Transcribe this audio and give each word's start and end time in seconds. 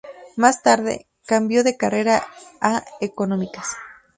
Más 0.35 0.63
tarde, 0.63 1.05
cambió 1.27 1.63
de 1.63 1.77
carrera 1.77 2.23
a 2.59 2.83
Económicas. 3.01 3.77